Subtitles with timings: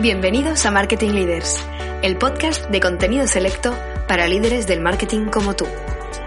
[0.00, 1.64] Bienvenidos a Marketing Leaders,
[2.02, 5.66] el podcast de contenido selecto para líderes del marketing como tú.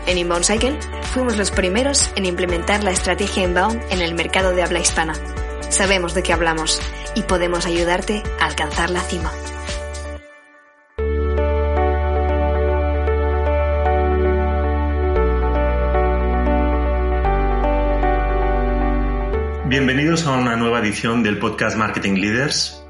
[0.07, 0.79] En Inbound Cycle
[1.13, 5.15] fuimos los primeros en implementar la estrategia Inbound en el mercado de habla hispana.
[5.69, 6.81] Sabemos de qué hablamos
[7.13, 9.33] y podemos ayudarte a alcanzar la cima.
[19.65, 22.86] Bienvenidos a una nueva edición del podcast Marketing Leaders,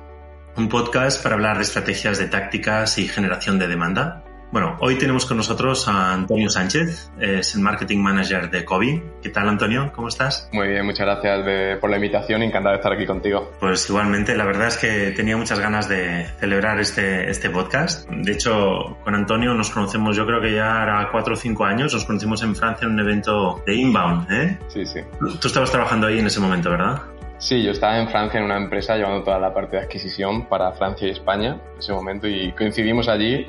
[0.57, 4.23] un podcast para hablar de estrategias de tácticas y generación de demanda.
[4.49, 9.03] Bueno, hoy tenemos con nosotros a Antonio Sánchez, es el Marketing Manager de Kobe.
[9.21, 9.91] ¿Qué tal, Antonio?
[9.93, 10.49] ¿Cómo estás?
[10.53, 13.51] Muy bien, muchas gracias por la invitación, encantado de estar aquí contigo.
[13.59, 18.09] Pues igualmente, la verdad es que tenía muchas ganas de celebrar este, este podcast.
[18.09, 21.93] De hecho, con Antonio nos conocemos, yo creo que ya era cuatro o cinco años,
[21.93, 24.57] nos conocimos en Francia en un evento de Inbound, ¿eh?
[24.69, 25.01] Sí, sí.
[25.19, 27.01] Tú estabas trabajando ahí en ese momento, ¿verdad?
[27.39, 30.71] Sí, yo estaba en Francia en una empresa llevando toda la parte de adquisición para
[30.71, 33.45] Francia y España en ese momento y coincidimos allí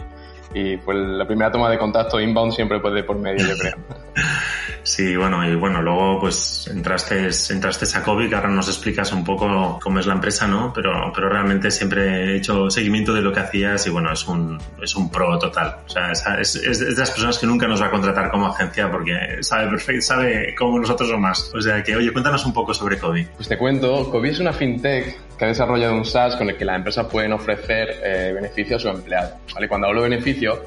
[0.54, 3.76] y pues la primera toma de contacto inbound siempre puede por medio, yo creo.
[4.82, 9.78] Sí, bueno, y bueno, luego pues entraste, entraste a COVID, ahora nos explicas un poco
[9.82, 10.72] cómo es la empresa, ¿no?
[10.74, 14.58] Pero, pero realmente siempre he hecho seguimiento de lo que hacías y bueno, es un,
[14.82, 15.76] es un pro total.
[15.86, 18.90] O sea, es, es, de las personas que nunca nos va a contratar como agencia
[18.90, 21.52] porque sabe perfecto, sabe cómo nosotros o más.
[21.54, 23.26] O sea que, oye, cuéntanos un poco sobre COVID.
[23.36, 26.64] Pues te cuento, COVID es una fintech que ha desarrollado un SaaS con el que
[26.64, 29.34] las empresas pueden ofrecer eh, beneficios a su empleado.
[29.54, 29.68] ¿vale?
[29.68, 30.58] Cuando hablo de beneficios,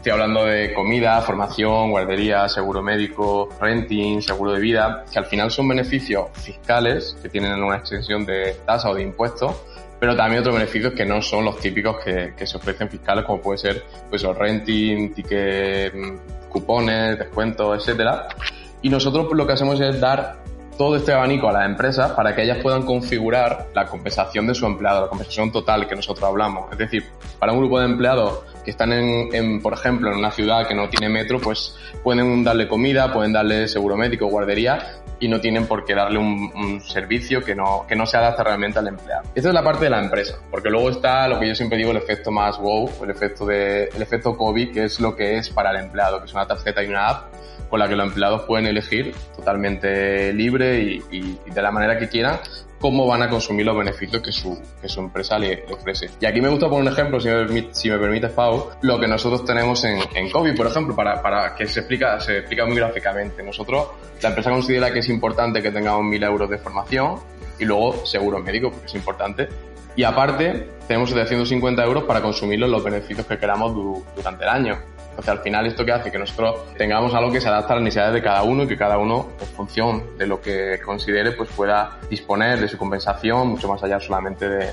[0.00, 5.50] Estoy hablando de comida, formación, guardería, seguro médico, renting, seguro de vida, que al final
[5.50, 9.54] son beneficios fiscales que tienen una extensión de tasa o de impuestos,
[10.00, 13.42] pero también otros beneficios que no son los típicos que, que se ofrecen fiscales, como
[13.42, 18.26] puede ser pues, el renting, ticket, mm, cupones, descuentos, etcétera.
[18.80, 20.38] Y nosotros lo que hacemos es dar
[20.78, 24.64] todo este abanico a las empresas para que ellas puedan configurar la compensación de su
[24.64, 26.72] empleado, la compensación total que nosotros hablamos.
[26.72, 27.04] Es decir,
[27.38, 30.88] para un grupo de empleados que están en, por ejemplo, en una ciudad que no
[30.88, 35.84] tiene metro, pues pueden darle comida, pueden darle seguro médico, guardería y no tienen por
[35.84, 39.22] qué darle un, servicio que no, que no se adapte realmente al empleado.
[39.34, 41.90] Esta es la parte de la empresa, porque luego está lo que yo siempre digo,
[41.90, 45.50] el efecto más wow, el efecto de, el efecto COVID, que es lo que es
[45.50, 47.34] para el empleado, que es una tarjeta y una app
[47.68, 52.38] con la que los empleados pueden elegir totalmente libre y, de la manera que quieran
[52.80, 56.10] cómo van a consumir los beneficios que su, que su empresa le, ofrece.
[56.18, 59.06] Y aquí me gusta poner un ejemplo, si me, si me permite, Pau, lo que
[59.06, 62.76] nosotros tenemos en, en COVID, por ejemplo, para, para que se explica, se explica muy
[62.76, 63.42] gráficamente.
[63.42, 63.88] Nosotros,
[64.22, 67.20] la empresa considera que es importante que tengamos mil euros de formación
[67.58, 69.48] y luego seguro médico, porque es importante.
[69.94, 73.74] Y aparte, tenemos 750 euros para consumir los beneficios que queramos
[74.16, 74.78] durante el año.
[75.10, 77.84] Entonces, al final, esto que hace que nosotros tengamos algo que se adapta a las
[77.84, 81.50] necesidades de cada uno y que cada uno, en función de lo que considere, pues
[81.50, 84.70] pueda disponer de su compensación mucho más allá solamente de,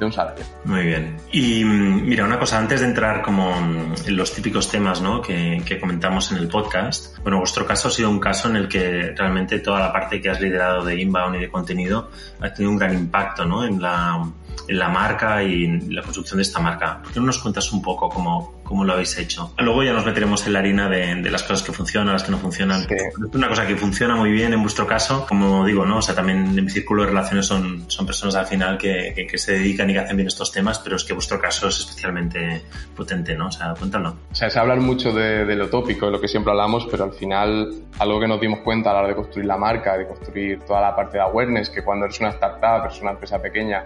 [0.00, 0.44] un salario.
[0.64, 1.16] Muy bien.
[1.30, 5.22] Y mm, mira, una cosa, antes de entrar como en los típicos temas ¿no?
[5.22, 8.68] que, que, comentamos en el podcast, bueno, vuestro caso ha sido un caso en el
[8.68, 12.10] que realmente toda la parte que has liderado de inbound y de contenido
[12.40, 13.64] ha tenido un gran impacto ¿no?
[13.64, 14.28] en, la,
[14.68, 17.00] la marca y en la construcción de esta marca.
[17.02, 19.54] ¿Por qué no nos cuentas un poco cómo, cómo lo habéis hecho?
[19.58, 22.30] Luego ya nos meteremos en la harina de, de las cosas que funcionan, las que
[22.30, 22.82] no funcionan.
[22.82, 25.98] Es una cosa que funciona muy bien en vuestro caso, como digo, ¿no?
[25.98, 29.26] O sea, también en mi círculo de relaciones son, son personas al final que, que,
[29.26, 31.80] que, se dedican y que hacen bien estos temas, pero es que vuestro caso es
[31.80, 32.62] especialmente
[32.96, 33.48] potente, ¿no?
[33.48, 34.16] O sea, cuéntalo.
[34.30, 37.04] O sea, se habla mucho de, de lo tópico, de lo que siempre hablamos, pero
[37.04, 40.06] al final algo que nos dimos cuenta a la hora de construir la marca, de
[40.06, 43.84] construir toda la parte de awareness, que cuando eres una startup, eres una empresa pequeña,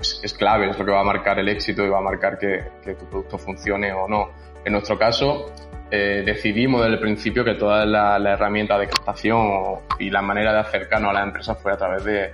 [0.00, 2.64] es clave, es lo que va a marcar el éxito y va a marcar que,
[2.94, 4.30] tu producto funcione o no.
[4.64, 5.52] En nuestro caso,
[5.90, 10.52] eh, decidimos desde el principio que toda la, la herramienta de captación y la manera
[10.52, 12.32] de acercarnos a las empresas fue a través de,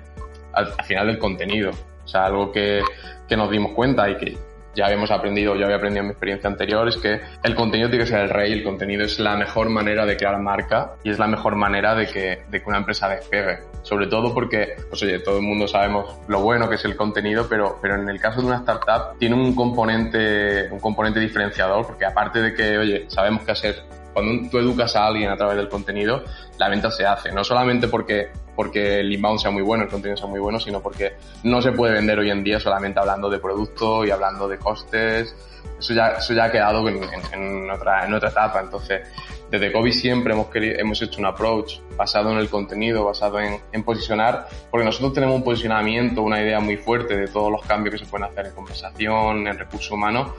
[0.52, 1.70] al, al final del contenido.
[2.04, 2.80] O sea, algo que,
[3.28, 4.38] que nos dimos cuenta y que
[4.78, 8.04] ya habíamos aprendido, yo había aprendido en mi experiencia anterior, es que el contenido tiene
[8.04, 11.18] que ser el rey, el contenido es la mejor manera de crear marca y es
[11.18, 13.58] la mejor manera de que, de que una empresa despegue.
[13.82, 17.48] Sobre todo porque, pues oye, todo el mundo sabemos lo bueno que es el contenido,
[17.48, 22.04] pero, pero en el caso de una startup tiene un componente, un componente diferenciador, porque
[22.04, 23.82] aparte de que, oye, sabemos que hacer
[24.12, 26.22] cuando tú educas a alguien a través del contenido,
[26.56, 27.32] la venta se hace.
[27.32, 30.82] No solamente porque, porque el inbound sea muy bueno, el contenido sea muy bueno, sino
[30.82, 31.12] porque
[31.44, 35.32] no se puede vender hoy en día solamente hablando de producto y hablando de costes.
[35.78, 37.00] Eso ya, eso ya ha quedado en,
[37.32, 38.60] en, otra, en otra etapa.
[38.60, 39.02] Entonces,
[39.48, 43.60] desde COVID siempre hemos, querido, hemos hecho un approach basado en el contenido, basado en,
[43.70, 47.92] en, posicionar, porque nosotros tenemos un posicionamiento, una idea muy fuerte de todos los cambios
[47.92, 50.32] que se pueden hacer en conversación, en recursos humanos,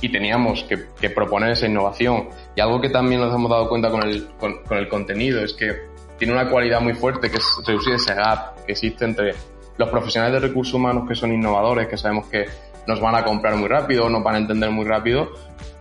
[0.00, 2.30] y teníamos que, que proponer esa innovación.
[2.54, 5.52] Y algo que también nos hemos dado cuenta con el, con, con el contenido es
[5.52, 9.34] que tiene una cualidad muy fuerte que es reducir ese gap que existe entre
[9.76, 12.46] los profesionales de recursos humanos que son innovadores, que sabemos que
[12.86, 15.32] nos van a comprar muy rápido, nos van a entender muy rápido,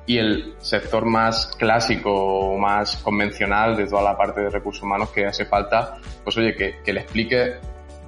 [0.07, 5.09] y el sector más clásico o más convencional de toda la parte de recursos humanos
[5.09, 7.55] que hace falta, pues oye, que, que le explique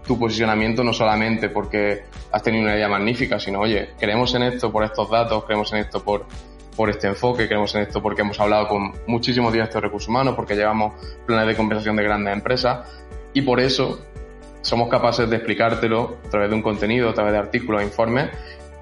[0.06, 4.72] tu posicionamiento no solamente porque has tenido una idea magnífica, sino oye, creemos en esto
[4.72, 6.26] por estos datos, creemos en esto por,
[6.78, 10.36] por este enfoque, creemos en esto porque hemos hablado con muchísimos directores de recursos humanos,
[10.36, 10.94] porque llevamos
[11.26, 12.88] planes de conversación de grandes empresas
[13.34, 14.06] y por eso
[14.62, 18.30] somos capaces de explicártelo a través de un contenido, a través de artículos, informes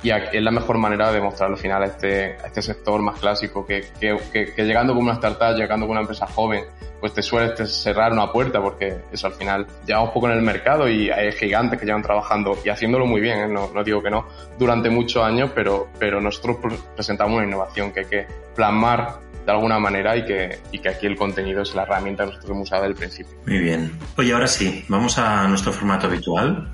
[0.05, 3.19] y es la mejor manera de mostrar al final a este, a este sector más
[3.19, 6.63] clásico que, que, que, llegando como una startup, llegando como una empresa joven,
[6.99, 10.87] pues te suele cerrar una puerta porque eso al final llevamos poco en el mercado
[10.87, 13.47] y hay gigantes que llevan trabajando y haciéndolo muy bien, ¿eh?
[13.47, 14.27] no, no, digo que no,
[14.59, 16.57] durante muchos años, pero, pero nosotros
[16.93, 21.05] presentamos una innovación que hay que plasmar de alguna manera y que, y que aquí
[21.05, 23.37] el contenido es la herramienta que nosotros hemos usado desde el principio.
[23.45, 23.91] Muy bien.
[24.17, 26.71] Oye, ahora sí, vamos a nuestro formato habitual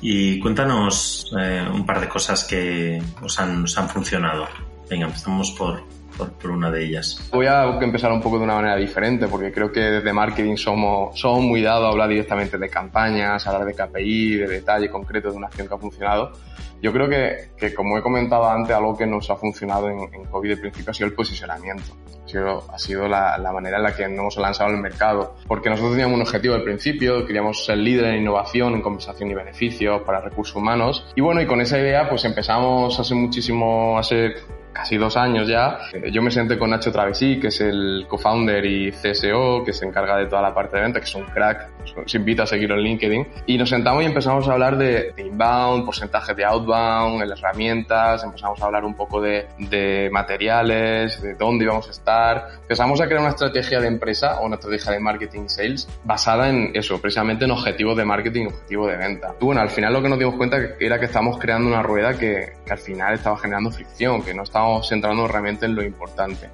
[0.00, 4.48] y cuéntanos eh, un par de cosas que os han, os han funcionado.
[4.90, 5.82] Venga, empezamos por,
[6.16, 7.28] por, por, una de ellas.
[7.30, 11.18] Voy a empezar un poco de una manera diferente porque creo que desde marketing somos,
[11.18, 15.36] somos muy dados a hablar directamente de campañas, hablar de KPI, de detalle concreto de
[15.36, 16.32] una acción que ha funcionado.
[16.80, 20.24] Yo creo que, que como he comentado antes, algo que nos ha funcionado en, en
[20.26, 21.96] COVID de principio ha sido el posicionamiento.
[22.36, 25.34] Ha sido, la, manera en la que nos hemos lanzado al mercado.
[25.46, 29.34] Porque nosotros teníamos un objetivo al principio, queríamos ser líder en innovación, en conversación y
[29.34, 31.06] beneficios para recursos humanos.
[31.14, 34.34] Y bueno, y con esa idea pues empezamos hace muchísimo, hace
[34.78, 35.80] casi dos años ya,
[36.12, 40.16] yo me senté con Nacho Travesí, que es el co-founder y CSO, que se encarga
[40.16, 42.82] de toda la parte de venta, que es un crack, os invito a seguirlo en
[42.82, 47.40] LinkedIn, y nos sentamos y empezamos a hablar de, de inbound, porcentaje de outbound, las
[47.40, 53.00] herramientas, empezamos a hablar un poco de, de, materiales, de dónde íbamos a estar, empezamos
[53.00, 56.70] a crear una estrategia de empresa o una estrategia de marketing y sales basada en
[56.74, 59.34] eso, precisamente en objetivos de marketing y objetivos de venta.
[59.40, 62.16] Y bueno, al final lo que nos dimos cuenta era que estábamos creando una rueda
[62.16, 65.82] que, que al final estaba generando fricción, que no estaba estamos centrándonos realmente en lo
[65.82, 66.50] importante.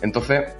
[0.00, 0.52] Entonces,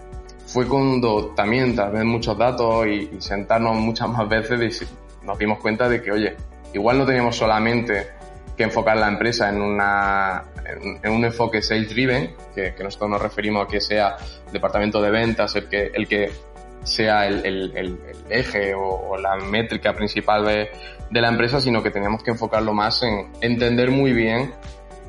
[0.47, 4.87] fue cuando también, tal vez muchos datos y, y sentarnos muchas más veces,
[5.23, 6.37] nos dimos cuenta de que, oye,
[6.75, 8.09] igual no teníamos solamente
[8.57, 13.11] que enfocar la empresa en, una, en, en un enfoque sales driven, que, que, nosotros
[13.11, 14.17] nos referimos a que sea
[14.53, 16.31] departamento de ventas el que, el que
[16.85, 17.99] sea el, el, el
[18.29, 20.71] eje o, o, la métrica principal de,
[21.11, 24.53] de la empresa, sino que teníamos que enfocarlo más en entender muy bien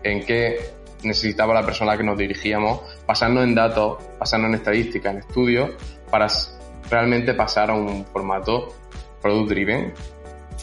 [0.04, 4.56] en qué necesitaba la persona a la que nos dirigíamos, pasando en datos, pasando en
[4.56, 5.72] estadística, en estudios,
[6.10, 6.28] para
[6.90, 8.74] realmente pasar a un formato
[9.22, 9.94] product driven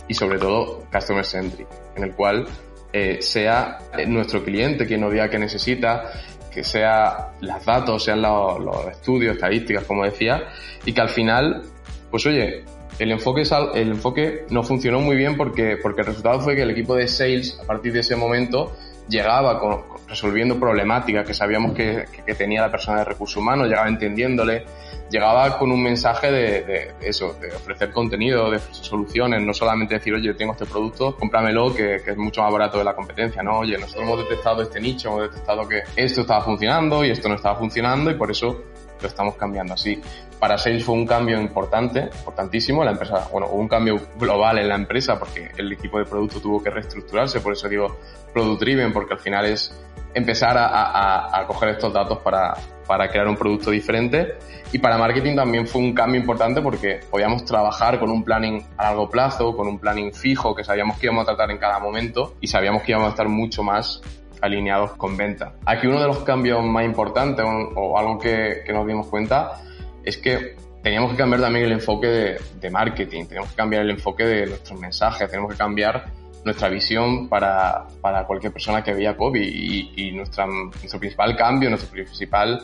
[0.08, 2.46] y sobre todo customer centric, en el cual
[2.92, 6.10] eh, sea nuestro cliente quien nos diga qué necesita,
[6.52, 10.48] que sea los datos, sean los, los, estudios, estadísticas, como decía,
[10.84, 11.62] y que al final,
[12.10, 12.64] pues oye,
[12.98, 13.42] el enfoque,
[13.74, 17.08] el enfoque no funcionó muy bien porque, porque el resultado fue que el equipo de
[17.08, 18.76] sales, a partir de ese momento,
[19.08, 23.68] llegaba con, resolviendo problemáticas que sabíamos que, que, que, tenía la persona de recursos humanos,
[23.68, 24.66] llegaba entendiéndole,
[25.08, 29.94] llegaba con un mensaje de, de, eso, de ofrecer contenido, de ofrecer soluciones, no solamente
[29.94, 33.42] decir, oye, tengo este producto, cómpramelo, que, que, es mucho más barato de la competencia,
[33.42, 33.60] ¿no?
[33.60, 37.36] Oye, nosotros hemos detectado este nicho, hemos detectado que esto estaba funcionando y esto no
[37.36, 38.64] estaba funcionando y por eso
[39.00, 40.00] lo estamos cambiando así.
[40.38, 42.82] Para Sales fue un cambio importante, importantísimo.
[42.82, 46.62] La empresa, bueno, un cambio global en la empresa porque el equipo de producto tuvo
[46.62, 47.98] que reestructurarse, por eso digo
[48.32, 49.72] product driven, porque al final es
[50.14, 52.54] empezar a, a, a coger estos datos para,
[52.86, 54.34] para crear un producto diferente.
[54.72, 58.84] Y para marketing también fue un cambio importante porque podíamos trabajar con un planning a
[58.84, 62.34] largo plazo, con un planning fijo que sabíamos que íbamos a tratar en cada momento
[62.40, 64.00] y sabíamos que íbamos a estar mucho más
[64.40, 65.54] alineados con venta.
[65.66, 69.60] Aquí uno de los cambios más importantes o, o algo que, que, nos dimos cuenta
[70.04, 73.90] es que teníamos que cambiar también el enfoque de, de, marketing, tenemos que cambiar el
[73.90, 76.06] enfoque de nuestros mensajes, tenemos que cambiar
[76.44, 81.68] nuestra visión para, para cualquier persona que veía COVID y, y nuestra, nuestro principal cambio,
[81.68, 82.62] nuestro principal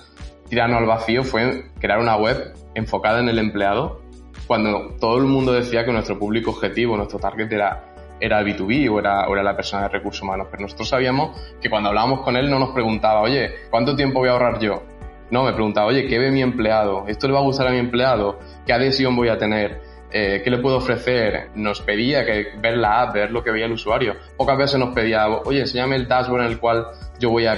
[0.48, 4.00] tirano al vacío fue crear una web enfocada en el empleado
[4.46, 8.90] cuando todo el mundo decía que nuestro público objetivo, nuestro target era era el B2B
[8.90, 12.20] o era, o era la persona de recursos humanos, pero nosotros sabíamos que cuando hablábamos
[12.22, 14.82] con él no nos preguntaba, oye, ¿cuánto tiempo voy a ahorrar yo?
[15.30, 17.04] No, me preguntaba, oye, ¿qué ve mi empleado?
[17.08, 18.38] ¿Esto le va a gustar a mi empleado?
[18.64, 19.82] ¿Qué adhesión voy a tener?
[20.10, 21.50] Eh, ¿Qué le puedo ofrecer?
[21.54, 24.14] Nos pedía que ver la app, ver lo que veía el usuario.
[24.36, 26.86] Pocas veces nos pedía, oye, enséñame el dashboard en el cual
[27.18, 27.56] yo voy a,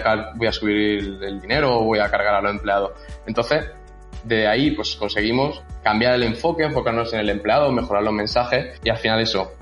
[0.53, 2.93] subir el dinero o voy a cargar a los empleados.
[3.27, 3.67] Entonces,
[4.25, 8.89] de ahí pues conseguimos cambiar el enfoque, enfocarnos en el empleado, mejorar los mensajes y
[8.89, 9.53] al final eso,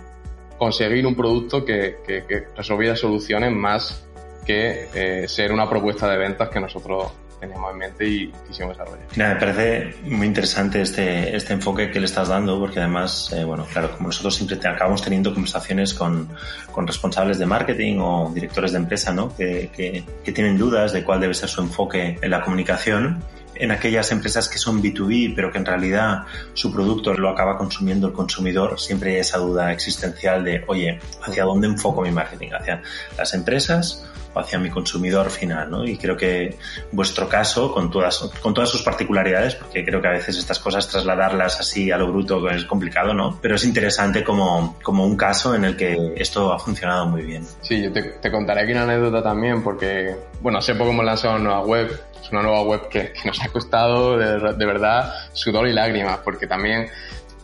[0.58, 4.06] conseguir un producto que, que, que resolviera soluciones más
[4.46, 9.06] que eh, ser una propuesta de ventas que nosotros teníamos en mente y quisimos desarrollar.
[9.16, 13.66] Me parece muy interesante este, este enfoque que le estás dando, porque además, eh, bueno,
[13.72, 16.28] claro, como nosotros siempre acabamos teniendo conversaciones con,
[16.72, 19.34] con, responsables de marketing o directores de empresa, ¿no?
[19.36, 23.22] Que, que, que tienen dudas de cuál debe ser su enfoque en la comunicación
[23.58, 28.08] en aquellas empresas que son B2B, pero que en realidad su producto lo acaba consumiendo
[28.08, 32.50] el consumidor, siempre hay esa duda existencial de, oye, ¿hacia dónde enfoco mi marketing?
[32.58, 32.82] ¿Hacia
[33.16, 35.70] las empresas o hacia mi consumidor final?
[35.70, 35.84] ¿no?
[35.84, 36.56] Y creo que
[36.92, 40.88] vuestro caso, con todas, con todas sus particularidades, porque creo que a veces estas cosas
[40.88, 43.38] trasladarlas así a lo bruto es complicado, ¿no?
[43.40, 47.46] Pero es interesante como, como un caso en el que esto ha funcionado muy bien.
[47.62, 51.34] Sí, yo te, te contaré aquí una anécdota también, porque, bueno, hace poco hemos lanzado
[51.36, 55.68] una nueva web es una nueva web que, nos ha costado de, de, verdad sudor
[55.68, 56.88] y lágrimas, porque también,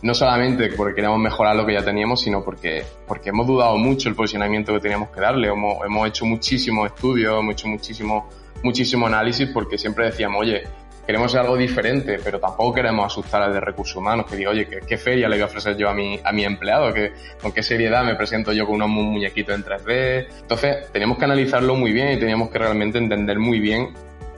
[0.01, 4.09] no solamente porque queríamos mejorar lo que ya teníamos, sino porque, porque hemos dudado mucho
[4.09, 5.47] el posicionamiento que teníamos que darle.
[5.47, 8.29] Hemos, hemos hecho muchísimos estudios, hemos hecho muchísimo,
[8.63, 10.63] muchísimo análisis, porque siempre decíamos, oye,
[11.05, 14.79] queremos algo diferente, pero tampoco queremos asustar al de recursos humanos, que diga, oye, ¿qué,
[14.87, 16.93] ¿qué, feria le voy a ofrecer yo a mi, a mi empleado?
[16.93, 20.27] ¿Qué, ¿Con qué seriedad me presento yo con unos muñequitos en 3D?
[20.41, 23.89] Entonces, teníamos que analizarlo muy bien y teníamos que realmente entender muy bien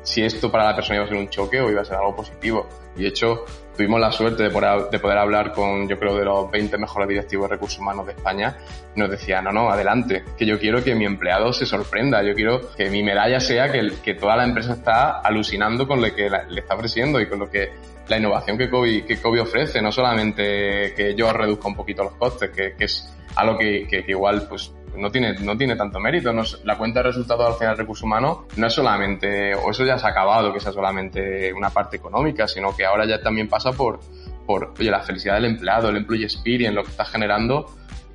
[0.06, 2.16] si esto para la persona iba a ser un choque o iba a ser algo
[2.16, 2.70] positivo.
[2.96, 3.44] Y de hecho,
[3.76, 7.10] tuvimos la suerte de poder, de poder hablar con, yo creo, de los 20 mejores
[7.10, 8.56] directivos de recursos humanos de España.
[8.96, 12.74] Nos decía, no, no, adelante, que yo quiero que mi empleado se sorprenda, yo quiero
[12.76, 16.62] que mi medalla sea que, que toda la empresa está alucinando con lo que le
[16.62, 17.72] está ofreciendo y con lo que
[18.08, 22.14] la innovación que COVID, que COVID ofrece, no solamente que yo reduzca un poquito los
[22.14, 26.00] costes, que, que es algo que, que, que igual pues no tiene, no tiene tanto
[26.00, 26.34] mérito.
[26.64, 30.08] La cuenta de resultados al final recurso humano no es solamente, o eso ya se
[30.08, 34.00] ha acabado, que sea solamente una parte económica, sino que ahora ya también pasa por,
[34.46, 37.68] por oye, la felicidad del empleado, el employee experience, lo que está generando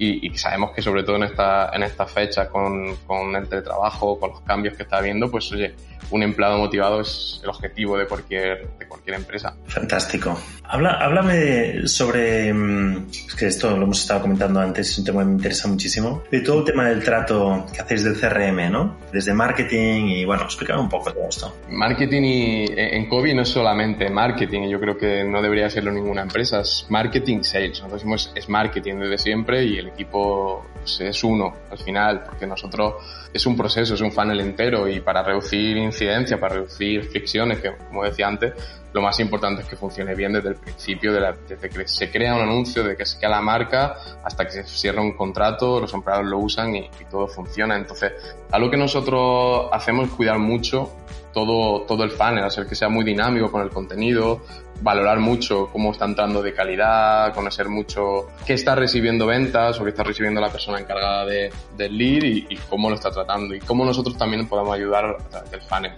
[0.02, 4.30] y, sabemos que sobre todo en esta, en esta fecha con, con el teletrabajo, con
[4.30, 5.74] los cambios que está habiendo, pues oye,
[6.10, 9.56] un empleado motivado es el objetivo de cualquier, de cualquier empresa.
[9.66, 10.38] Fantástico.
[10.64, 15.20] Habla, háblame sobre, mm, es que esto lo hemos estado comentando antes, es un tema
[15.20, 18.96] que me interesa muchísimo, de todo el tema del trato que hacéis del CRM, ¿no?
[19.12, 21.56] Desde marketing y bueno, explícame un poco todo esto.
[21.70, 26.22] Marketing y en COVID no es solamente marketing, yo creo que no debería serlo ninguna
[26.22, 31.24] empresa, es marketing sales, nosotros decimos es marketing desde siempre y el equipo pues, es
[31.24, 32.94] uno al final, porque nosotros
[33.32, 37.72] es un proceso, es un funnel entero y para reducir incidencia, para reducir fricciones, que
[37.88, 38.52] como decía antes,
[38.92, 42.10] lo más importante es que funcione bien desde el principio, de la, desde que se
[42.10, 45.80] crea un anuncio, de que se crea la marca, hasta que se cierra un contrato,
[45.80, 47.76] los empleados lo usan y, y todo funciona.
[47.76, 48.12] Entonces,
[48.50, 50.90] algo que nosotros hacemos es cuidar mucho
[51.32, 54.42] todo, todo el funnel, hacer que sea muy dinámico con el contenido,
[54.82, 59.90] valorar mucho cómo está entrando de calidad, conocer mucho qué está recibiendo ventas o qué
[59.90, 63.60] está recibiendo la persona encargada de, del lead y, y, cómo lo está tratando y
[63.60, 65.92] cómo nosotros también podemos ayudar a través del funnel.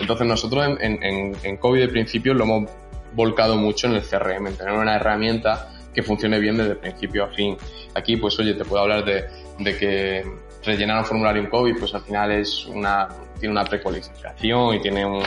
[0.00, 2.70] Entonces nosotros en, en, en COVID de principio lo hemos
[3.14, 7.28] volcado mucho en el CRM, en tener una herramienta que funcione bien desde principio a
[7.28, 7.56] fin.
[7.94, 9.24] Aquí, pues oye, te puedo hablar de,
[9.58, 10.24] de que
[10.62, 13.08] rellenar un formulario en COVID, pues al final es una,
[13.40, 15.22] tiene una precualificación y tiene un,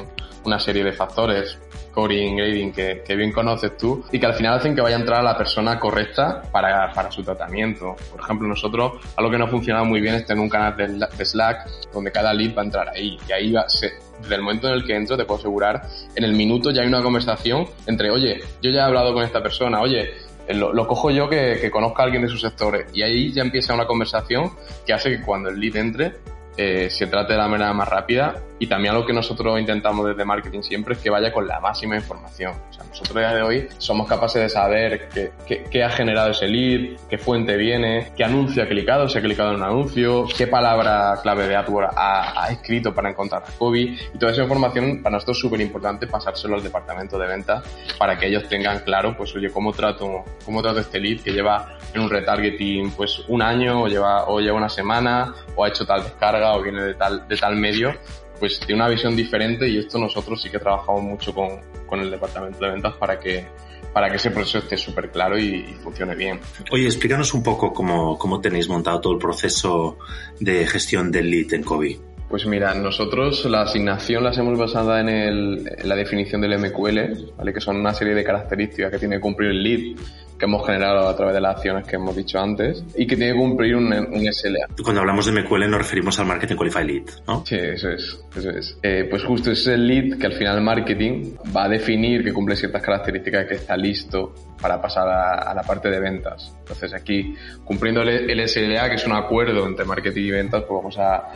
[0.45, 1.57] una serie de factores,
[1.89, 4.99] scoring, grading, que, que, bien conoces tú y que al final hacen que vaya a
[4.99, 7.95] entrar a la persona correcta para, para su tratamiento.
[8.11, 11.07] Por ejemplo, nosotros, algo que no ha funcionado muy bien es tener un canal de,
[11.17, 14.41] de Slack donde cada lead va a entrar ahí y ahí va, se, desde el
[14.41, 17.67] momento en el que entro, te puedo asegurar, en el minuto ya hay una conversación
[17.85, 20.11] entre, oye, yo ya he hablado con esta persona, oye,
[20.49, 22.87] lo, lo, cojo yo que, que, conozca a alguien de sus sectores.
[22.93, 24.51] Y ahí ya empieza una conversación
[24.85, 26.13] que hace que cuando el lead entre
[26.57, 30.25] eh, se trate de la manera más rápida y también lo que nosotros intentamos desde
[30.25, 32.53] marketing siempre es que vaya con la máxima información.
[32.69, 35.09] O sea, nosotros a día de hoy somos capaces de saber
[35.45, 39.51] qué, ha generado ese lead, qué fuente viene, qué anuncio ha clicado, si ha clicado
[39.51, 43.79] en un anuncio, qué palabra clave de AdWords ha, ha escrito para encontrar a Kobe
[43.79, 47.63] y toda esa información para nosotros es súper importante pasárselo al departamento de ventas
[47.97, 51.77] para que ellos tengan claro, pues oye, cómo trato, cómo trato este lead que lleva
[51.93, 55.85] en un retargeting pues un año o lleva, o lleva una semana o ha hecho
[55.85, 57.93] tal descarga o viene de tal, de tal medio
[58.39, 62.09] pues tiene una visión diferente y esto nosotros sí que trabajamos mucho con, con el
[62.09, 63.45] departamento de ventas para que
[63.93, 66.39] para que ese proceso esté súper claro y, funcione bien.
[66.71, 69.97] Oye, explícanos un poco cómo, cómo tenéis montado todo el proceso
[70.39, 71.97] de gestión del lead en COVID.
[72.29, 77.35] Pues mira, nosotros la asignación las hemos basado en, el, en la definición del MQL,
[77.35, 77.53] ¿vale?
[77.53, 79.97] que son una serie de características que tiene que cumplir el lead
[80.39, 83.33] que hemos generado a través de las acciones que hemos dicho antes y que tiene
[83.33, 84.67] que cumplir un, un SLA.
[84.81, 87.45] Cuando hablamos de MQL nos referimos al Marketing Qualified Lead, ¿no?
[87.45, 88.19] Sí, eso es.
[88.35, 88.77] Eso es.
[88.81, 92.23] Eh, pues justo ese es el lead que al final el marketing va a definir
[92.23, 96.53] que cumple ciertas características que está listo para pasar a, la parte de ventas.
[96.59, 100.97] Entonces aquí, cumpliendo el, SLA, que es un acuerdo entre marketing y ventas, pues vamos
[100.97, 101.29] a,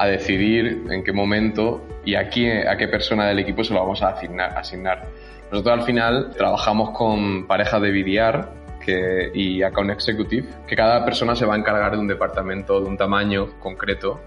[0.00, 4.02] a decidir en qué momento y a, a qué persona del equipo se lo vamos
[4.02, 4.56] a asignar.
[4.56, 5.06] asignar.
[5.52, 8.48] Nosotros al final trabajamos con parejas de BDR
[8.82, 12.88] que, y Account Executive, que cada persona se va a encargar de un departamento de
[12.88, 14.20] un tamaño concreto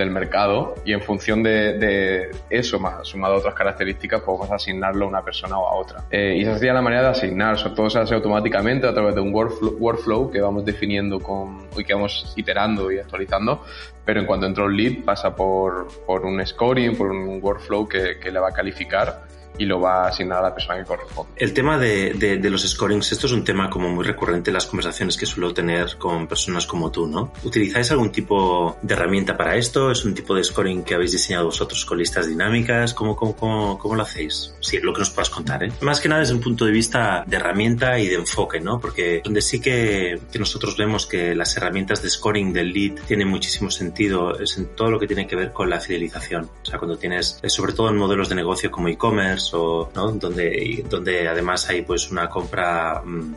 [0.00, 5.04] del mercado y en función de, de, eso, más sumado a otras características, podemos asignarlo
[5.04, 6.04] a una persona o a otra.
[6.10, 9.14] Eh, y esa sería la manera de asignar, sobre todo se hace automáticamente a través
[9.14, 13.64] de un workflow, workflow que vamos definiendo con, y que vamos iterando y actualizando,
[14.04, 18.18] pero en cuanto entra un lead pasa por, por un scoring, por un workflow que,
[18.18, 19.22] que le va a calificar
[19.58, 21.32] y lo va a asignar a la persona que corresponde.
[21.36, 24.66] El tema de, de, los scorings, esto es un tema como muy recurrente en las
[24.66, 27.32] conversaciones que suelo tener con personas como tú, ¿no?
[27.44, 29.90] ¿Utilizáis algún tipo de herramienta para esto?
[29.90, 32.94] ¿Es un tipo de scoring que habéis diseñado vosotros con listas dinámicas?
[32.94, 34.54] ¿Cómo, cómo, cómo, cómo lo hacéis?
[34.60, 35.72] Sí, lo que nos puedas contar, ¿eh?
[35.80, 38.80] Más que nada desde un punto de vista de herramienta y de enfoque, ¿no?
[38.80, 43.28] Porque donde sí que, que nosotros vemos que las herramientas de scoring del lead tienen
[43.28, 46.50] muchísimo sentido es en todo lo que tiene que ver con la fidelización.
[46.62, 51.28] O sea, cuando tienes, eh, sobre todo en modelos de negocio como e-commerce, o donde,
[51.28, 53.34] además hay pues una compra mm,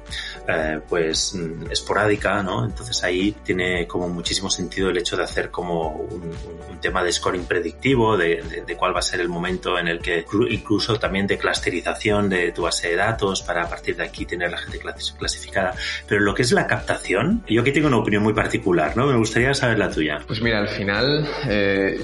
[0.48, 2.66] eh, pues mm, esporádica, ¿no?
[2.66, 6.34] Entonces ahí tiene como muchísimo sentido el hecho de hacer como un,
[6.82, 10.00] tema de scoring predictivo, de, de, de, cuál va a ser el momento en el
[10.00, 14.26] que incluso también de clusterización de tu base de datos para a partir de aquí
[14.26, 14.80] tener la gente
[15.18, 15.74] clasificada.
[16.08, 19.08] Pero lo que es la captación, yo aquí tengo una opinión muy particular, ¿no?
[19.08, 20.20] Me gustaría saber la tuya.
[20.28, 22.00] Pues mira, al final eh,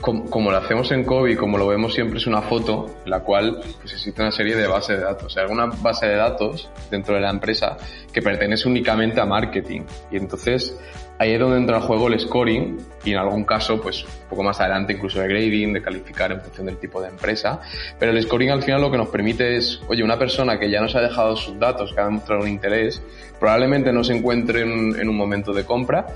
[0.00, 3.60] como, lo hacemos en COVID, como lo vemos siempre, es una foto en la cual
[3.80, 5.26] pues, existe una serie de bases de datos.
[5.26, 7.76] O sea, alguna base de datos dentro de la empresa
[8.12, 9.82] que pertenece únicamente a marketing.
[10.10, 10.78] Y entonces
[11.18, 14.42] ahí es donde entra en juego el scoring y en algún caso, pues un poco
[14.42, 17.60] más adelante incluso el grading, de calificar en función del tipo de empresa.
[17.98, 20.80] Pero el scoring al final lo que nos permite es, oye, una persona que ya
[20.80, 23.02] nos ha dejado sus datos, que ha demostrado un interés,
[23.38, 26.06] probablemente no se encuentre en, en un momento de compra,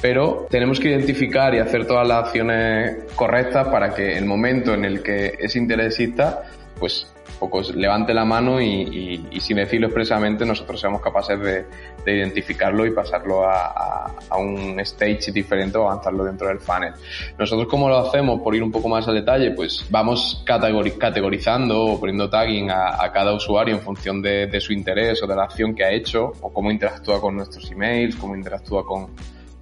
[0.00, 4.84] pero tenemos que identificar y hacer todas las acciones correctas para que el momento en
[4.84, 6.44] el que ese interés exista,
[6.78, 11.66] pues pocos levante la mano y, sin decirlo expresamente nosotros seamos capaces de,
[12.06, 16.94] identificarlo y pasarlo a, un stage diferente o avanzarlo dentro del funnel.
[17.38, 22.00] Nosotros cómo lo hacemos, por ir un poco más al detalle, pues vamos categorizando o
[22.00, 25.74] poniendo tagging a, cada usuario en función de, de su interés o de la acción
[25.74, 29.08] que ha hecho o cómo interactúa con nuestros emails, cómo interactúa con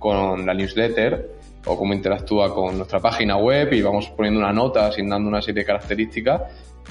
[0.06, 1.30] con la newsletter
[1.64, 5.62] o cómo interactúa con nuestra página web y vamos poniendo una nota, asignando una serie
[5.62, 6.42] de características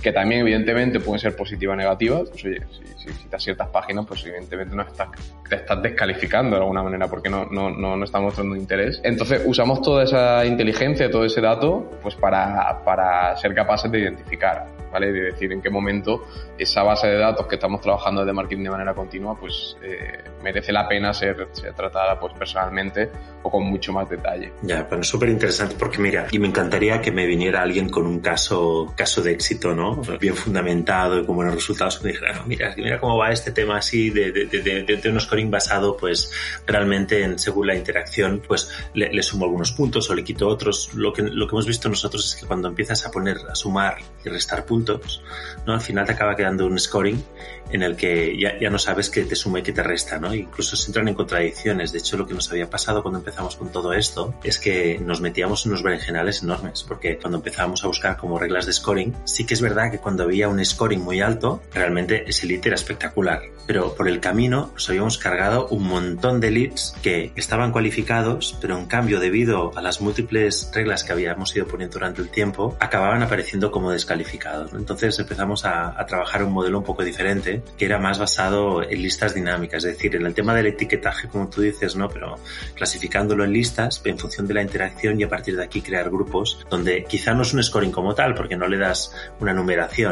[0.01, 2.29] que también evidentemente pueden ser positivas o negativas.
[2.29, 2.62] Pues oye,
[2.97, 5.10] si, visitas ciertas páginas, pues evidentemente no estás,
[5.47, 8.99] te estás descalificando de alguna manera porque no, no, no, no estás mostrando interés.
[9.03, 14.67] Entonces usamos toda esa inteligencia, todo ese dato, pues para, para ser capaces de identificar,
[14.91, 15.12] ¿vale?
[15.12, 16.25] De decir en qué momento
[16.58, 20.71] esa base de datos que estamos trabajando de marketing de manera continua, pues eh, merece
[20.71, 23.10] la pena ser, ser, tratada pues personalmente
[23.43, 24.53] o con mucho más detalle.
[24.62, 28.19] Ya, bueno, súper interesante porque mira, y me encantaría que me viniera alguien con un
[28.19, 29.85] caso, caso de éxito, ¿no?
[30.19, 33.78] Bien fundamentado y con buenos resultados, que dijera, no, mira, mira cómo va este tema
[33.78, 36.32] así de, de, de, de, un scoring basado, pues
[36.65, 40.93] realmente en según la interacción, pues le, le, sumo algunos puntos o le quito otros.
[40.93, 43.98] Lo que, lo que hemos visto nosotros es que cuando empiezas a poner, a sumar
[44.24, 45.21] y restar puntos,
[45.65, 45.74] ¿no?
[45.74, 47.24] Al final te acaba quedando un scoring
[47.71, 50.34] en el que ya, ya no sabes qué te suma y qué te resta, ¿no?
[50.34, 51.91] Incluso se entran en contradicciones.
[51.91, 55.21] De hecho, lo que nos había pasado cuando empezamos con todo esto es que nos
[55.21, 59.45] metíamos en unos berenjenales enormes, porque cuando empezábamos a buscar como reglas de scoring, sí
[59.45, 63.41] que es verdad que cuando había un scoring muy alto, realmente ese lead era espectacular.
[63.67, 68.77] Pero por el camino nos habíamos cargado un montón de leads que estaban cualificados, pero
[68.77, 73.23] en cambio, debido a las múltiples reglas que habíamos ido poniendo durante el tiempo, acababan
[73.23, 74.73] apareciendo como descalificados.
[74.73, 79.01] Entonces empezamos a, a trabajar un modelo un poco diferente que era más basado en
[79.01, 82.07] listas dinámicas, es decir, en el tema del etiquetaje, como tú dices, ¿no?
[82.09, 82.35] Pero
[82.75, 86.65] clasificándolo en listas en función de la interacción y a partir de aquí crear grupos
[86.69, 89.64] donde quizá no es un scoring como tal, porque no le das una numeración,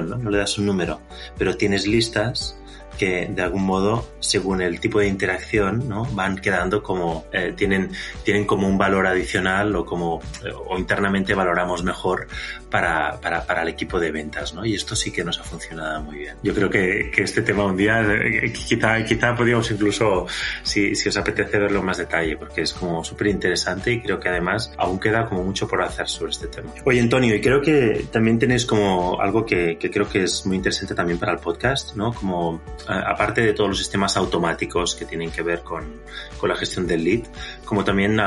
[0.10, 0.18] ¿no?
[0.18, 1.02] No le das un número,
[1.38, 2.58] pero tienes listas
[2.98, 6.06] que de algún modo, según el tipo de interacción, ¿no?
[6.14, 7.92] van quedando como, eh, tienen,
[8.24, 10.22] tienen como un valor adicional o como,
[10.68, 12.28] o internamente valoramos mejor
[12.70, 14.66] para, para, para, el equipo de ventas, ¿no?
[14.66, 16.38] Y esto sí que nos ha funcionado muy bien.
[16.42, 20.26] Yo creo que, que este tema un día, eh, quizá, quizá podríamos incluso,
[20.64, 24.20] si, si os apetece verlo en más detalle, porque es como súper interesante y creo
[24.20, 26.74] que además aún queda como mucho por hacer sobre este tema.
[26.86, 30.58] Oye, Antonio, y creo que también tenéis como algo que, que creo que es muy
[30.58, 32.12] interesante también para el podcast, ¿no?
[32.12, 36.02] Como, aparte de todos los sistemas automáticos que tienen que ver con,
[36.40, 37.24] con la gestión del lead,
[37.66, 38.18] como también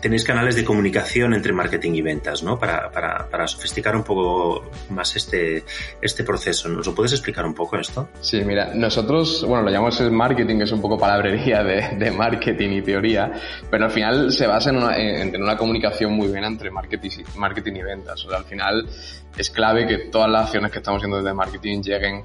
[0.00, 2.58] tenéis canales de comunicación entre marketing y ventas, ¿no?
[2.58, 5.64] Para, para, sofisticar un poco más este,
[6.02, 6.68] este proceso.
[6.68, 8.08] ¿Nos lo puedes explicar un poco esto?
[8.20, 12.70] Sí, mira, nosotros, bueno, lo llamamos marketing, que es un poco palabrería de, de marketing
[12.70, 13.32] y teoría,
[13.70, 16.96] pero al final se basa en, una, en tener una comunicación muy buena entre marketing
[17.36, 18.24] marketing y ventas.
[18.24, 18.86] O sea, al final
[19.36, 22.22] es clave que todas las acciones que estamos haciendo desde marketing lleguen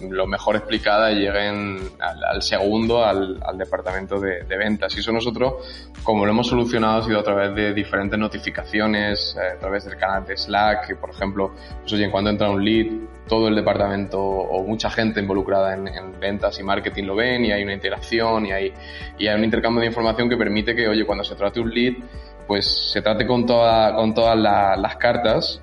[0.00, 4.94] lo mejor explicada lleguen al, segundo, al, departamento de, ventas.
[4.96, 5.54] Y eso nosotros,
[6.02, 9.96] como lo hemos solucionado, ha sido a través de diferentes notificaciones, eh, a través del
[9.96, 12.86] canal de Slack, que por ejemplo, pues oye, en cuanto entra un lead,
[13.28, 17.62] todo el departamento o mucha gente involucrada en, ventas y marketing lo ven y hay
[17.62, 18.72] una interacción y hay,
[19.18, 21.94] y hay un intercambio de información que permite que, oye, cuando se trate un lead,
[22.46, 25.60] pues se trate con, toda, con todas las cartas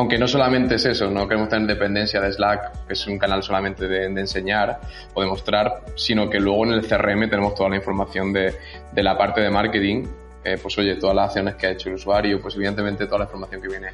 [0.00, 3.42] aunque no solamente es eso, no queremos tener dependencia de Slack, que es un canal
[3.42, 4.80] solamente de, enseñar
[5.12, 8.54] o de mostrar, sino que luego en el CRM tenemos toda la información de,
[8.92, 10.06] de la parte de marketing,
[10.42, 13.24] eh, pues oye, todas las acciones que ha hecho el usuario, pues evidentemente toda la
[13.26, 13.88] información que viene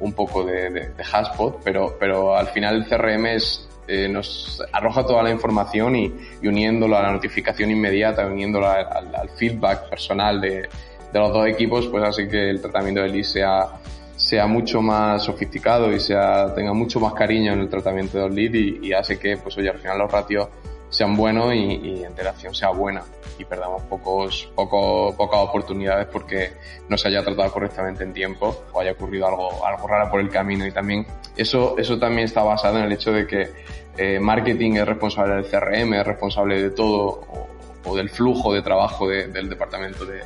[0.00, 4.62] un poco de, de, de Haspot, pero, pero al final el CRM es, eh, nos
[4.72, 9.88] arroja toda la información y, y, uniéndolo a la notificación inmediata, uniéndolo al, al feedback
[9.88, 10.68] personal de,
[11.12, 13.68] de los dos equipos, pues así que el tratamiento del lead sea
[14.16, 18.54] sea mucho más sofisticado y sea, tenga mucho más cariño en el tratamiento del lead
[18.54, 20.48] y, hace que, pues oye, al final los ratios
[20.88, 23.02] sean buenos y, y la interacción sea buena
[23.38, 26.52] y perdamos pocos, poco, pocas oportunidades porque
[26.88, 30.30] no se haya tratado correctamente en tiempo o haya ocurrido algo, algo raro por el
[30.30, 30.66] camino.
[30.66, 33.50] Y también eso, eso también está basado en el hecho de que
[33.96, 37.48] eh, marketing es responsable del CRM, es responsable de todo o,
[37.84, 40.22] o del flujo de trabajo de, del departamento de,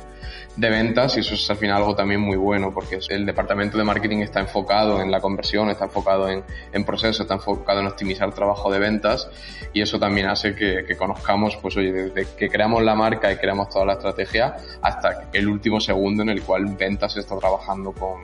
[0.55, 3.83] de ventas y eso es al final algo también muy bueno porque el departamento de
[3.83, 8.33] marketing está enfocado en la conversión, está enfocado en, en procesos, está enfocado en optimizar
[8.33, 9.29] trabajo de ventas
[9.73, 13.37] y eso también hace que, que, conozcamos, pues oye, desde que creamos la marca y
[13.37, 18.21] creamos toda la estrategia hasta el último segundo en el cual ventas está trabajando con,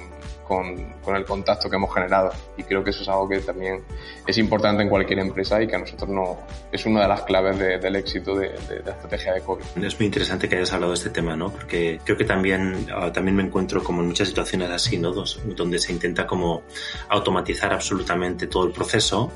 [0.48, 2.32] con, con, el contacto que hemos generado.
[2.58, 3.84] Y creo que eso es algo que también
[4.26, 6.38] es importante en cualquier empresa y que a nosotros no
[6.72, 9.84] es una de las claves de, del éxito de, de, de, la estrategia de COVID.
[9.84, 11.50] Es muy interesante que hayas hablado de este tema, ¿no?
[11.50, 15.12] Porque creo que también, uh, también me encuentro como en muchas situaciones así, ¿no?
[15.12, 16.63] Donde se intenta como
[17.10, 19.32] automatizar absolutamente todo el proceso,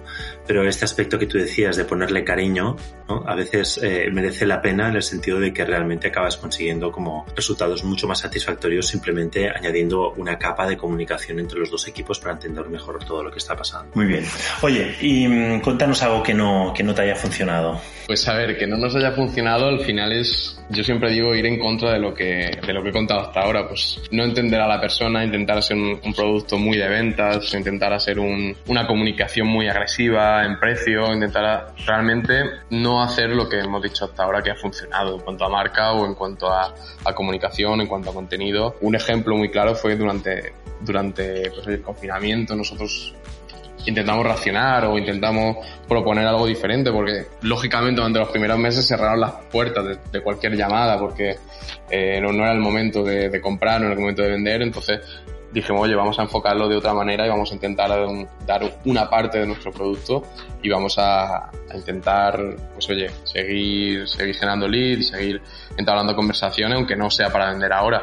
[0.48, 2.76] pero este aspecto que tú decías de ponerle cariño,
[3.08, 3.24] ¿no?
[3.28, 7.26] A veces eh, merece la pena en el sentido de que realmente acabas consiguiendo como
[7.36, 12.20] resultados mucho más satisfactorios simplemente añadiendo una capa de comunicación comunicación entre los dos equipos
[12.20, 13.92] para entender mejor todo lo que está pasando.
[13.96, 14.26] Muy bien.
[14.62, 17.80] Oye, y mm, cuéntanos algo que no, que no te haya funcionado.
[18.06, 21.46] Pues a ver, que no nos haya funcionado al final es, yo siempre digo, ir
[21.46, 24.60] en contra de lo que, de lo que he contado hasta ahora, pues no entender
[24.62, 28.88] a la persona, intentar hacer un, un producto muy de ventas, intentar hacer un, una
[28.88, 32.34] comunicación muy agresiva en precio, intentar realmente
[32.70, 35.92] no hacer lo que hemos dicho hasta ahora que ha funcionado en cuanto a marca
[35.92, 38.76] o en cuanto a, a comunicación, en cuanto a contenido.
[38.82, 43.14] Un ejemplo muy claro fue durante, durante pues, el confinamiento nosotros
[43.86, 49.32] intentamos racionar o intentamos proponer algo diferente porque lógicamente durante los primeros meses cerraron las
[49.52, 51.38] puertas de, cualquier llamada porque
[51.90, 55.00] eh, no, era el momento de, comprar, no era el momento de vender, entonces
[55.52, 59.10] dijimos, oye, vamos a enfocarlo de otra manera y vamos a intentar un, dar una
[59.10, 60.24] parte de nuestro producto
[60.62, 62.40] y vamos a, a, intentar,
[62.74, 65.42] pues oye, seguir, seguir generando leads, seguir
[65.78, 68.02] entablando conversaciones, aunque no sea para vender ahora.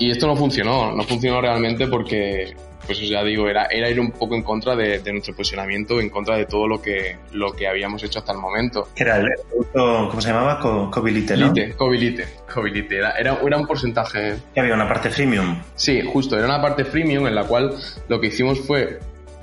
[0.00, 2.56] Y esto no funcionó, no funcionó realmente porque,
[2.90, 6.10] pues ya digo, era, era ir un poco en contra de, de, nuestro posicionamiento, en
[6.10, 8.88] contra de todo lo que, lo que habíamos hecho hasta el momento.
[8.96, 10.90] Era el producto, ¿cómo se llamaba?
[10.90, 11.52] Cobilite, ¿no?
[11.52, 12.96] Lite, Cobilite, Cobilite.
[12.96, 14.38] Era, era, era un porcentaje...
[14.52, 15.62] ¿Que había una parte freemium?
[15.76, 17.76] Sí, justo, era una parte freemium en la cual
[18.08, 18.98] lo que hicimos fue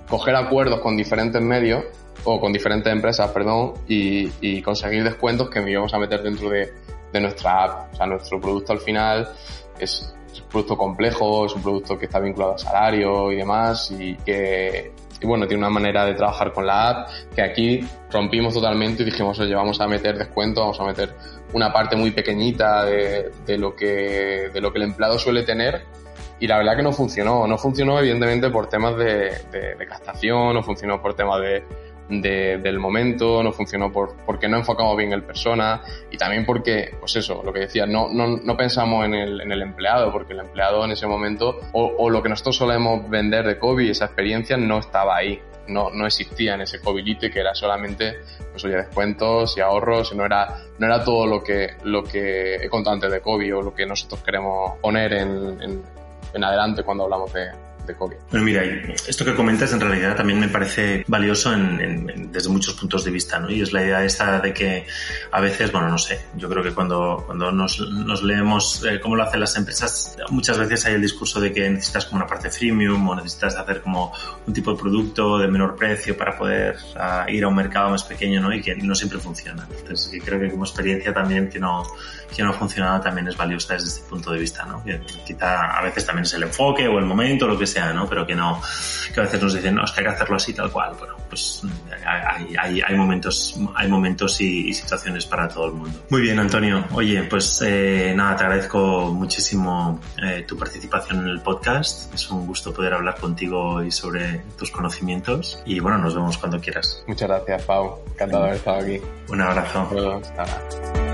[0.10, 1.86] coger acuerdos con diferentes medios
[2.25, 6.73] o con diferentes empresas, perdón, y, y conseguir descuentos que íbamos a meter dentro de,
[7.13, 7.93] de nuestra app.
[7.93, 9.29] O sea, nuestro producto al final
[9.79, 13.91] es es un producto complejo, es un producto que está vinculado a salario y demás
[13.91, 18.53] y que, y bueno, tiene una manera de trabajar con la app que aquí rompimos
[18.53, 21.13] totalmente y dijimos, oye, vamos a meter descuento, vamos a meter
[21.53, 25.85] una parte muy pequeñita de, de lo que, de lo que el empleado suele tener
[26.39, 27.47] y la verdad que no funcionó.
[27.47, 31.63] No funcionó evidentemente por temas de, de, de captación, no funcionó por temas de,
[32.10, 37.15] del momento, no funcionó por, porque no enfocamos bien el persona y también porque, pues
[37.17, 40.39] eso, lo que decía, no, no, no pensamos en el, en el, empleado, porque el
[40.39, 44.56] empleado en ese momento, o, o, lo que nosotros solemos vender de COVID, esa experiencia
[44.58, 45.41] no estaba ahí.
[45.67, 48.20] No, no existía en ese COVID que era solamente
[48.52, 52.56] pues oye, descuentos y ahorros, y no era, no era todo lo que, lo que
[52.56, 55.84] he contado antes de COVID o lo que nosotros queremos poner en, en,
[56.34, 57.50] en adelante cuando hablamos de,
[58.32, 58.63] bueno, mira,
[59.08, 63.39] esto que comentas en realidad también me parece valioso en, desde muchos puntos de vista,
[63.39, 63.50] ¿no?
[63.50, 64.86] Y es la idea esta de que
[65.32, 69.15] a veces, bueno, no sé, yo creo que cuando, cuando nos, nos leemos eh, cómo
[69.15, 72.50] lo hacen las empresas, muchas veces hay el discurso de que necesitas como una parte
[72.50, 74.13] freemium o necesitas hacer como
[74.45, 78.04] un tipo de producto de menor precio para poder uh, ir a un mercado más
[78.04, 78.54] pequeño, ¿no?
[78.54, 79.67] Y que no siempre funciona.
[79.80, 81.84] Entonces, creo que como experiencia también que no,
[82.36, 84.84] que no ha funcionado también es valiosa desde este punto de vista, ¿no?
[84.84, 88.07] Que quizá a veces también es el enfoque o el momento, lo que sea ¿no?
[88.07, 88.61] Pero que no,
[89.13, 90.95] que a veces nos dicen, no, es que hay que hacerlo así tal cual.
[90.97, 91.61] Bueno, pues
[92.05, 95.99] hay, hay, hay momentos, hay momentos y, y, situaciones para todo el mundo.
[96.09, 96.85] Muy bien, Antonio.
[96.91, 102.13] Oye, pues eh, nada, te agradezco muchísimo eh, tu participación en el podcast.
[102.13, 105.61] Es un gusto poder hablar contigo y sobre tus conocimientos.
[105.65, 107.03] Y bueno, nos vemos cuando quieras.
[107.07, 107.99] Muchas gracias, Pau.
[108.13, 109.01] Encantado de haber estado aquí.
[109.29, 110.21] Un abrazo.
[110.37, 111.07] Hasta